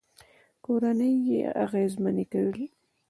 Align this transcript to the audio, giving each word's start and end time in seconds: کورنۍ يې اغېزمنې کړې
کورنۍ 0.65 1.15
يې 1.29 1.41
اغېزمنې 1.63 2.25
کړې 2.31 2.65